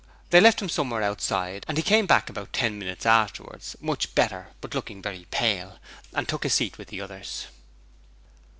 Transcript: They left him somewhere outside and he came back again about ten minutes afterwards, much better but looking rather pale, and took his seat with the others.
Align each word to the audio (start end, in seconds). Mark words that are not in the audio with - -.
They 0.31 0.41
left 0.41 0.59
him 0.63 0.67
somewhere 0.67 1.03
outside 1.03 1.63
and 1.67 1.77
he 1.77 1.83
came 1.83 2.07
back 2.07 2.23
again 2.27 2.33
about 2.41 2.53
ten 2.53 2.79
minutes 2.79 3.05
afterwards, 3.05 3.75
much 3.79 4.15
better 4.15 4.47
but 4.59 4.73
looking 4.73 4.99
rather 4.99 5.23
pale, 5.29 5.77
and 6.15 6.27
took 6.27 6.41
his 6.41 6.55
seat 6.55 6.79
with 6.79 6.87
the 6.87 6.99
others. 7.01 7.45